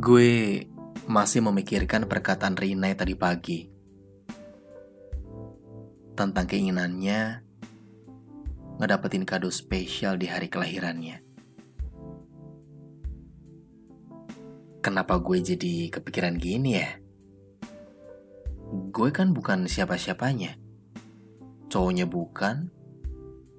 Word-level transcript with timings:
Gue 0.00 0.64
masih 1.04 1.44
memikirkan 1.44 2.08
perkataan 2.08 2.56
Rina 2.56 2.88
tadi 2.96 3.12
pagi 3.12 3.68
tentang 6.16 6.48
keinginannya 6.48 7.44
ngedapetin 8.80 9.28
kado 9.28 9.52
spesial 9.52 10.16
di 10.16 10.24
hari 10.24 10.48
kelahirannya. 10.48 11.20
Kenapa 14.80 15.20
gue 15.20 15.36
jadi 15.36 15.92
kepikiran 15.92 16.40
gini 16.40 16.80
ya? 16.80 16.96
Gue 18.88 19.12
kan 19.12 19.36
bukan 19.36 19.68
siapa-siapanya. 19.68 20.56
Cowoknya 21.68 22.08
bukan, 22.08 22.72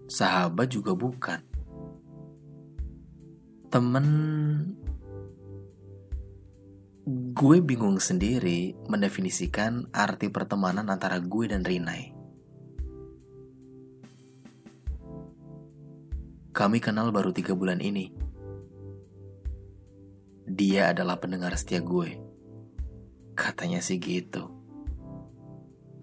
sahabat 0.09 0.73
juga 0.73 0.97
bukan. 0.97 1.45
Temen 3.69 4.07
Gue 7.41 7.57
bingung 7.57 7.97
sendiri 7.97 8.77
mendefinisikan 8.85 9.89
arti 9.89 10.29
pertemanan 10.29 10.93
antara 10.93 11.17
gue 11.17 11.49
dan 11.49 11.65
Rinai. 11.65 12.13
Kami 16.53 16.77
kenal 16.77 17.09
baru 17.09 17.33
tiga 17.33 17.57
bulan 17.57 17.81
ini. 17.81 18.13
Dia 20.45 20.93
adalah 20.93 21.17
pendengar 21.17 21.57
setia 21.57 21.81
gue. 21.81 22.21
Katanya 23.33 23.81
sih 23.81 23.97
gitu. 23.97 24.53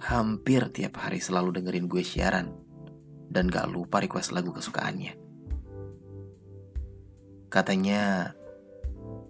Hampir 0.03 0.75
tiap 0.75 0.99
hari 0.99 1.23
selalu 1.23 1.63
dengerin 1.63 1.87
gue 1.87 2.03
siaran. 2.03 2.51
Dan 3.31 3.47
gak 3.47 3.71
lupa 3.71 4.03
request 4.03 4.35
lagu 4.35 4.51
kesukaannya. 4.51 5.15
Katanya 7.47 8.35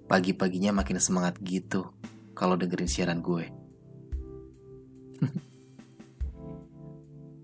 pagi-paginya 0.09 0.73
makin 0.73 0.97
semangat 0.97 1.37
gitu 1.45 1.93
kalau 2.33 2.57
dengerin 2.57 2.89
siaran 2.89 3.21
gue. 3.21 3.45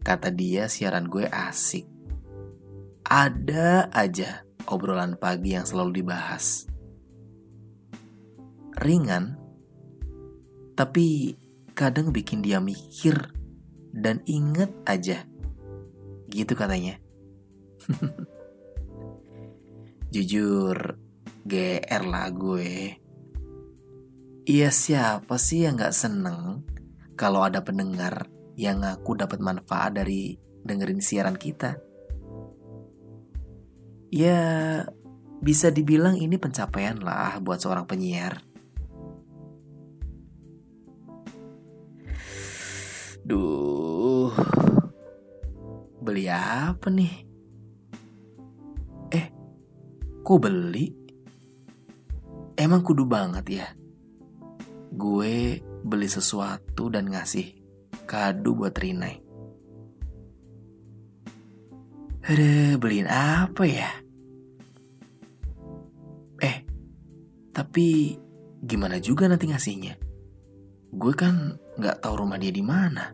Kata 0.09 0.29
dia 0.33 0.65
siaran 0.67 1.07
gue 1.07 1.29
asik. 1.29 1.85
Ada 3.05 3.92
aja 3.92 4.48
obrolan 4.65 5.20
pagi 5.20 5.53
yang 5.53 5.69
selalu 5.69 6.01
dibahas. 6.01 6.65
Ringan, 8.81 9.39
tapi 10.75 11.37
kadang 11.77 12.11
bikin 12.11 12.42
dia 12.42 12.59
mikir 12.59 13.31
dan 13.92 14.25
inget 14.25 14.73
aja. 14.89 15.23
Gitu 16.33 16.57
katanya. 16.57 16.98
Jujur, 20.14 20.98
GR 21.45 22.03
lah 22.09 22.33
gue. 22.33 22.97
Iya 24.49 24.73
siapa 24.73 25.37
sih 25.37 25.69
yang 25.69 25.77
gak 25.77 25.93
seneng 25.93 26.65
kalau 27.21 27.45
ada 27.45 27.61
pendengar 27.61 28.33
yang 28.57 28.81
ngaku 28.81 29.21
dapat 29.21 29.45
manfaat 29.45 29.93
dari 29.93 30.41
dengerin 30.65 31.05
siaran 31.05 31.37
kita? 31.37 31.77
Ya 34.09 34.41
bisa 35.45 35.69
dibilang 35.69 36.17
ini 36.17 36.41
pencapaian 36.41 36.97
lah 36.97 37.37
buat 37.45 37.61
seorang 37.61 37.85
penyiar. 37.85 38.41
Duh, 43.25 44.33
beli 46.01 46.25
apa 46.33 46.89
nih? 46.89 47.13
Eh, 49.13 49.27
kok 50.25 50.41
beli? 50.41 51.04
Emang 52.55 52.83
kudu 52.87 53.05
banget 53.07 53.47
ya 53.63 53.67
Gue 54.95 55.59
beli 55.83 56.07
sesuatu 56.07 56.89
dan 56.89 57.11
ngasih 57.11 57.51
kado 58.07 58.55
buat 58.55 58.75
Rinai 58.79 59.25
Aduh, 62.25 62.81
beliin 62.81 63.05
apa 63.05 63.69
ya? 63.69 63.93
Eh, 66.41 66.57
tapi 67.53 68.17
gimana 68.64 68.97
juga 68.97 69.29
nanti 69.29 69.45
ngasihnya? 69.45 70.01
Gue 70.89 71.13
kan 71.13 71.61
nggak 71.77 72.01
tahu 72.01 72.25
rumah 72.25 72.41
dia 72.41 72.48
di 72.48 72.64
mana. 72.64 73.13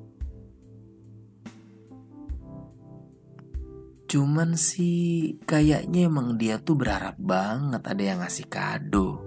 Cuman 4.06 4.55
sih 4.55 5.43
kayaknya 5.43 6.06
emang 6.06 6.39
dia 6.39 6.62
tuh 6.62 6.79
berharap 6.79 7.19
banget 7.19 7.83
ada 7.83 8.03
yang 8.06 8.23
ngasih 8.23 8.47
kado. 8.47 9.19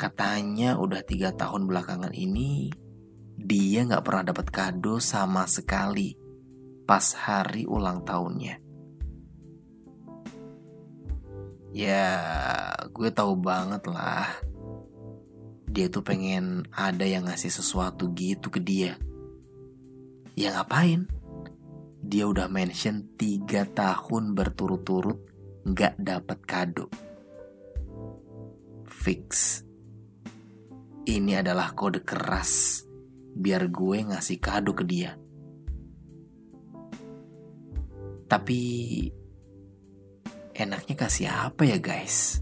Katanya 0.00 0.80
udah 0.80 1.04
tiga 1.04 1.28
tahun 1.36 1.68
belakangan 1.68 2.16
ini 2.16 2.72
dia 3.36 3.84
nggak 3.84 4.00
pernah 4.00 4.32
dapat 4.32 4.48
kado 4.48 4.96
sama 4.96 5.44
sekali 5.44 6.16
pas 6.88 7.04
hari 7.20 7.68
ulang 7.68 8.00
tahunnya. 8.00 8.56
Ya, 11.76 12.08
gue 12.96 13.12
tahu 13.12 13.44
banget 13.44 13.84
lah. 13.92 14.40
Dia 15.68 15.92
tuh 15.92 16.00
pengen 16.00 16.64
ada 16.72 17.04
yang 17.04 17.28
ngasih 17.28 17.52
sesuatu 17.52 18.08
gitu 18.16 18.48
ke 18.48 18.56
dia. 18.56 18.96
Ya 20.32 20.56
ngapain? 20.56 21.12
Dia 22.00 22.24
udah 22.24 22.48
mention 22.48 23.04
tiga 23.20 23.68
tahun 23.68 24.32
berturut-turut 24.32 25.20
nggak 25.68 26.00
dapat 26.00 26.38
kado. 26.48 26.88
Fix 28.88 29.60
ini 31.10 31.34
adalah 31.34 31.74
kode 31.74 32.06
keras 32.06 32.82
biar 33.34 33.66
gue 33.66 33.98
ngasih 34.06 34.38
kado 34.38 34.70
ke 34.70 34.84
dia. 34.86 35.18
Tapi 38.30 38.60
enaknya 40.54 40.94
kasih 40.94 41.26
apa 41.26 41.66
ya 41.66 41.82
guys? 41.82 42.38